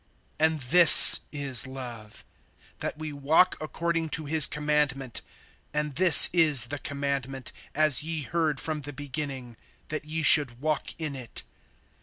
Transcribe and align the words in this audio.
(6)And 0.39 0.71
this 0.71 1.19
is 1.31 1.67
love, 1.67 2.25
that 2.79 2.97
we 2.97 3.13
walk 3.13 3.55
according 3.61 4.09
to 4.09 4.25
his 4.25 4.47
commandment; 4.47 5.21
and 5.75 5.93
this 5.93 6.27
is 6.33 6.69
the 6.69 6.79
commandment, 6.79 7.51
as 7.75 8.01
ye 8.01 8.23
heard 8.23 8.59
from 8.59 8.81
the 8.81 8.93
beginning, 8.93 9.57
that 9.89 10.03
ye 10.05 10.23
should 10.23 10.59
walk 10.59 10.95
in 10.99 11.15
it. 11.15 11.43